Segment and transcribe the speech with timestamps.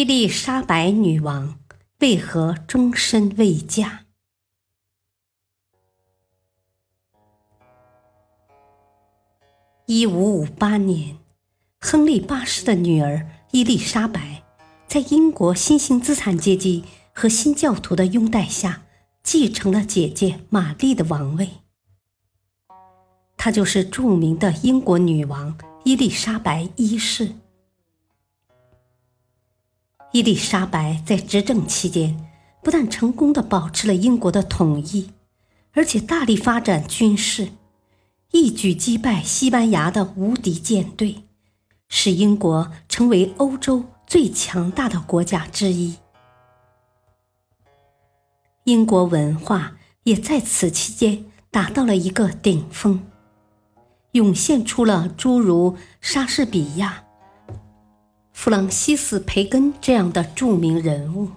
[0.00, 1.58] 伊丽莎白女王
[1.98, 4.06] 为何终身未嫁？
[9.84, 11.18] 一五五八年，
[11.82, 14.42] 亨利八世的女儿伊丽莎白，
[14.86, 16.82] 在英国新兴资产阶级
[17.12, 18.84] 和新教徒的拥戴下，
[19.22, 21.50] 继承了姐姐玛丽的王位。
[23.36, 27.34] 她就是著名的英国女王伊丽莎白一世。
[30.12, 32.28] 伊丽莎白在执政期间，
[32.64, 35.10] 不但成功的保持了英国的统一，
[35.72, 37.50] 而且大力发展军事。
[38.32, 41.24] 一举击败西班牙的无敌舰队，
[41.88, 45.96] 使英国成为欧洲最强大的国家之一。
[48.64, 53.00] 英国文化也在此期间达到了一个顶峰，
[54.12, 57.04] 涌现出了诸如莎士比亚、
[58.42, 61.28] 弗朗西斯·培根这样的著名人物。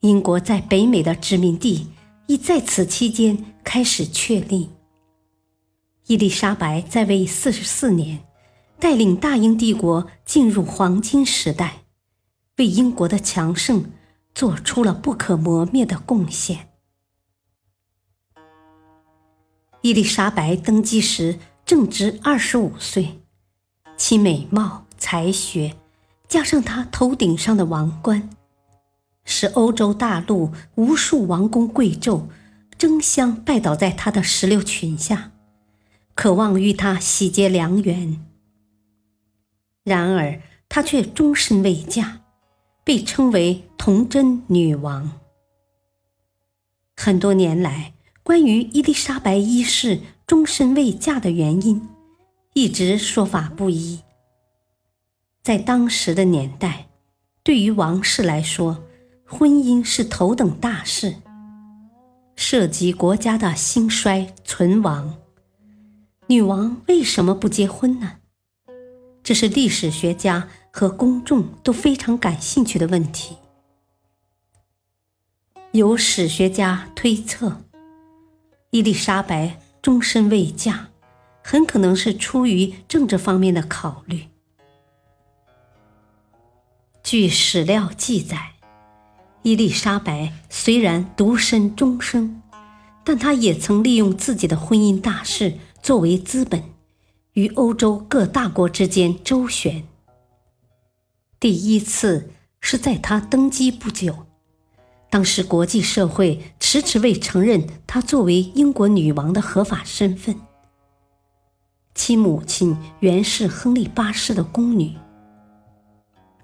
[0.00, 1.86] 英国在北美的殖民地
[2.26, 4.68] 亦在此期间开始确立。
[6.06, 8.22] 伊丽莎白在位四十四年，
[8.78, 11.84] 带领大英帝国进入黄金时代，
[12.58, 13.90] 为英国的强盛
[14.34, 16.68] 做出了不可磨灭的贡献。
[19.80, 23.22] 伊丽莎白登基时正值二十五岁，
[23.96, 25.74] 其美貌、才学，
[26.28, 28.30] 加上她头顶上的王冠，
[29.24, 32.26] 使欧洲大陆无数王公贵胄
[32.78, 35.32] 争相拜倒在她的石榴裙下。
[36.14, 38.22] 渴望与他喜结良缘，
[39.84, 42.20] 然而她却终身未嫁，
[42.84, 45.12] 被称为童贞女王。
[46.94, 51.88] 很多年来，关于伊丽莎白一世终身未嫁的原因，
[52.52, 54.00] 一直说法不一。
[55.42, 56.88] 在当时的年代，
[57.42, 58.84] 对于王室来说，
[59.24, 61.16] 婚姻是头等大事，
[62.36, 65.16] 涉及国家的兴衰存亡。
[66.26, 68.18] 女王为什么不结婚呢？
[69.22, 73.36] 这是历史学家和公众都非常感兴趣的问题。
[75.72, 77.62] 有史学家推测，
[78.70, 80.88] 伊丽莎白终身未嫁，
[81.42, 84.26] 很可能是出于政治方面的考虑。
[87.10, 88.52] 据史料记载，
[89.42, 92.40] 伊丽莎白虽然独身终生，
[93.02, 95.58] 但她也曾利用自己的婚姻大事。
[95.82, 96.62] 作为资本，
[97.32, 99.82] 与欧洲各大国之间周旋。
[101.40, 104.26] 第一次是在他登基不久，
[105.10, 110.36] 当时国际社会迟迟未承认她作为英国女王的合法身份。
[111.92, 114.94] 其母亲原是亨利八世的宫女，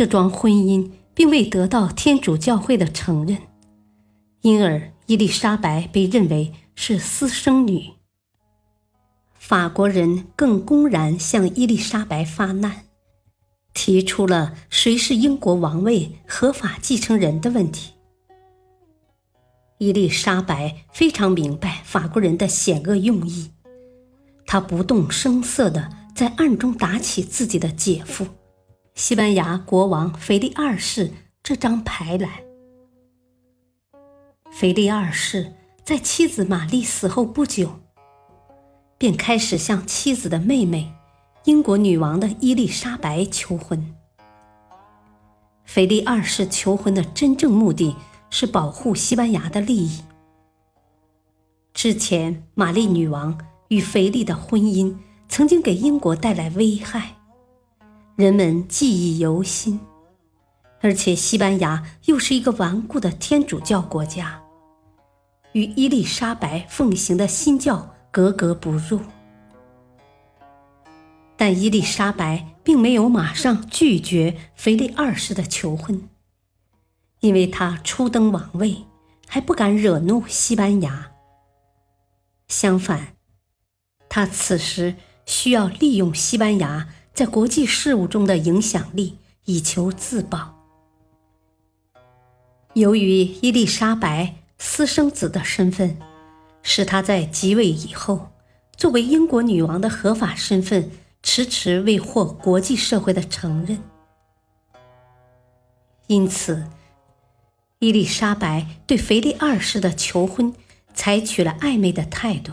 [0.00, 3.36] 这桩婚姻并未得到天主教会的承认，
[4.40, 7.90] 因而伊丽莎白被认为是私生女。
[9.34, 12.86] 法国人更公然向伊丽莎白发难，
[13.74, 17.92] 提出了谁是英国王位合法继承人的问题。
[19.76, 23.50] 伊丽莎白非常明白法国人的险恶用意，
[24.46, 28.26] 她不动声色地在暗中打起自己的姐夫，
[28.94, 31.10] 西班牙国王腓力二世
[31.42, 32.42] 这张牌来。
[34.50, 35.54] 腓力二世
[35.84, 37.80] 在妻子玛丽死后不久。
[38.98, 40.92] 便开始向妻子的妹妹，
[41.44, 43.94] 英国女王的伊丽莎白求婚。
[45.64, 47.96] 腓力二世求婚的真正目的
[48.28, 50.04] 是保护西班牙的利益。
[51.72, 53.38] 之前，玛丽女王
[53.68, 54.94] 与腓力的婚姻
[55.30, 57.16] 曾经给英国带来危害，
[58.20, 59.80] 人们记忆犹新。
[60.82, 64.40] 而且，西班牙又是一个顽固的天主教国家，
[65.52, 67.96] 与伊丽莎白奉行的新教。
[68.12, 68.98] 格格不入，
[71.36, 76.08] 但伊丽莎白并没有马上拒绝腓力二世的求婚，
[77.20, 78.84] 因为她初登王位，
[79.28, 81.12] 还不敢惹怒西班牙。
[82.48, 83.14] 相反，
[84.08, 86.88] 他此时需要利用西班牙
[87.20, 90.54] 在国际事务中的影响力以求自保。
[92.72, 95.98] 由于伊丽莎白私生子的身份，
[96.62, 98.30] 使她在即位以后，
[98.74, 100.90] 作为英国女王的合法身份
[101.22, 103.82] 迟迟未获国际社会的承认。
[106.06, 106.70] 因此，
[107.80, 110.54] 伊丽莎白对腓力二世的求婚
[110.94, 112.52] 采取了暧昧的态度。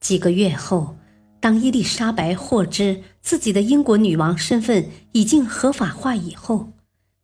[0.00, 0.98] 几个月后，
[1.40, 6.72] 当伊丽莎白获知自己的英国女王身份已经合法化以后，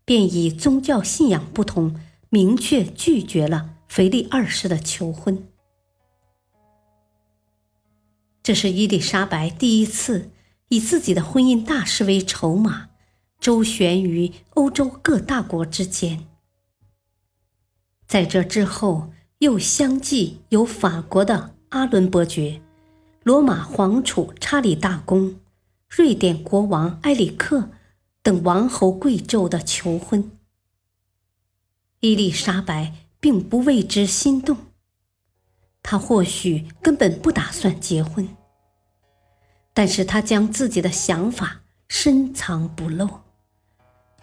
[0.05, 1.99] 便以宗教信仰不同，
[2.29, 5.49] 明确拒绝了腓力二世的求婚。
[8.43, 10.31] 这是伊丽莎白第一次
[10.69, 12.89] 以自己的婚姻大事为筹码，
[13.41, 16.27] 周旋于欧洲各大国之间。
[18.07, 22.61] 在这之后，又相继有法国的阿伦伯爵。
[23.25, 25.39] 罗马皇储查理大公、
[25.89, 27.71] 瑞典国王埃里克
[28.21, 30.33] 等王侯贵胄的求婚，
[32.01, 34.57] 伊丽莎白并不为之心动。
[35.85, 38.29] 她或许根本不打算结婚，
[39.73, 43.09] 但是她将自己的想法深藏不露，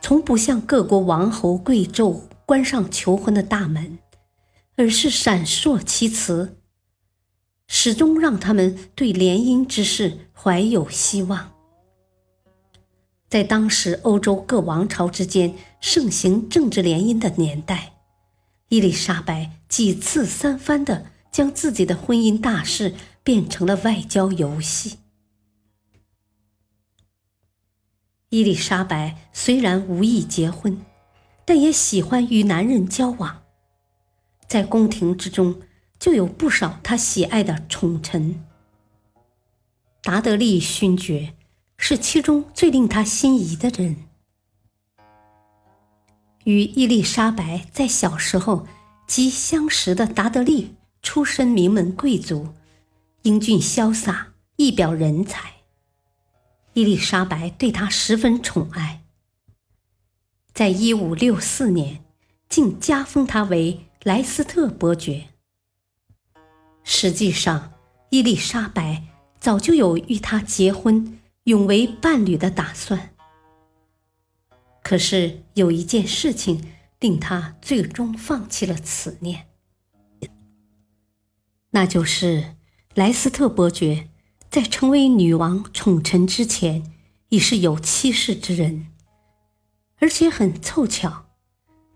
[0.02, 4.00] 从不向各国王侯贵胄关上求婚的大门，
[4.76, 6.58] 而是闪烁其词。
[7.72, 11.54] 始终让他们对联姻之事怀有希望。
[13.30, 17.94] 在当时欧洲各王朝之间盛行政治联姻的年代，
[18.70, 24.98] 伊丽莎白几次三番的将自己的婚姻大事变成了外交游戏。
[28.30, 30.82] 伊丽莎白虽然无意结婚，
[31.46, 33.44] 但也喜欢与男人交往，
[34.48, 35.62] 在宫廷之中。
[36.00, 38.44] 就有不少他喜爱的宠臣。
[40.02, 41.34] 达德利勋爵
[41.78, 43.98] 是其中最令他心仪的人。
[46.46, 48.66] 与伊丽莎白在小时候
[49.06, 52.54] 即相识的达德利，出身名门贵族，
[53.24, 55.56] 英俊潇洒，一表人才。
[56.74, 59.02] 伊丽莎白对他十分宠爱，
[60.54, 62.04] 在一五六四年，
[62.48, 65.28] 竟加封他为莱斯特伯爵。
[66.92, 67.74] 实际上，
[68.10, 69.04] 伊丽莎白
[69.40, 73.14] 早就有与他结婚、永为伴侣的打算。
[74.82, 79.46] 可是有一件事情令他最终放弃了此念，
[81.70, 82.56] 那就是
[82.96, 84.10] 莱斯特伯爵
[84.50, 86.92] 在成为女王宠臣之前，
[87.30, 88.88] 已是有妻室之人，
[90.00, 91.28] 而且很凑巧，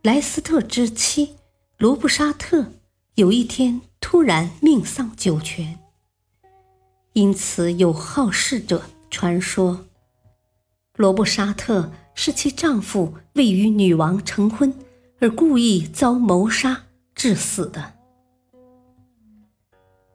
[0.03, 1.37] 莱斯特之妻
[1.79, 2.73] 罗布沙特
[3.15, 3.81] 有一天。
[4.06, 5.80] 突然命丧九泉，
[7.13, 9.86] 因此有好事者传说，
[10.98, 14.71] 罗布沙特是其丈夫为与女王成婚
[15.19, 16.83] 而故意遭谋杀
[17.15, 17.94] 致死的。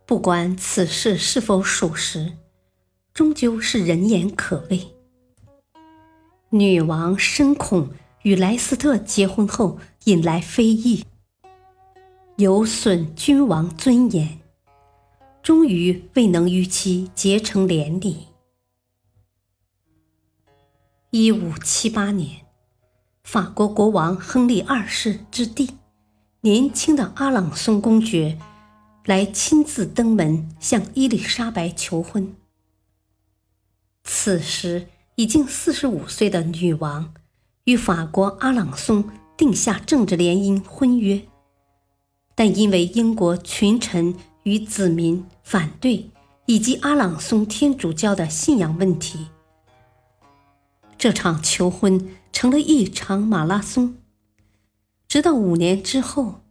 [0.07, 2.35] 不管此事是否属实，
[3.13, 4.95] 终究是人言可畏。
[6.51, 7.91] 女王深恐
[8.23, 11.05] 与莱斯特结婚后引来非议。
[12.41, 14.39] 有损君王尊严，
[15.43, 18.29] 终于未能与其结成连理。
[21.11, 22.47] 一五七八年，
[23.25, 25.79] 法国国王亨利二世之弟，
[26.43, 28.39] 年轻的阿朗松公爵，
[29.07, 32.37] 来亲自登门向伊丽莎白求婚。
[34.05, 37.13] 此时已经四十五岁的女王，
[37.65, 41.21] 与法国阿朗松定下政治联姻婚约。
[42.39, 44.15] 但因为英国群臣
[44.45, 46.09] 与子民反对，
[46.47, 49.27] 以及阿朗松天主教的信仰问题，
[50.97, 53.97] 这场求婚成了一场马拉松。
[55.09, 56.43] 直到五年之后，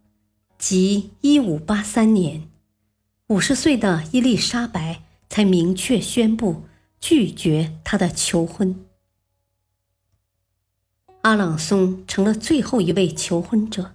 [0.58, 2.50] 即一五八三年，
[3.28, 6.64] 五十岁的伊丽莎白才明确宣布
[7.00, 8.78] 拒绝他的求婚。
[11.22, 13.94] 阿朗松成了最后一位求婚者。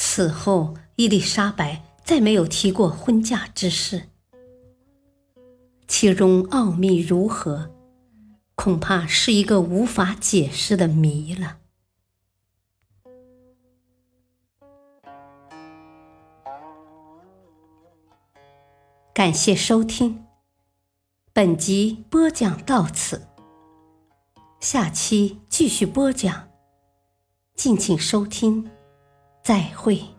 [0.00, 4.10] 此后，伊丽莎白再没有提过婚嫁之事，
[5.88, 7.74] 其中奥秘如何，
[8.54, 11.58] 恐怕是一个无法解释的谜了。
[19.12, 20.24] 感谢收听，
[21.32, 23.26] 本集播讲到此，
[24.60, 26.48] 下期继续播讲，
[27.56, 28.70] 敬请收听。
[29.48, 30.17] 再会。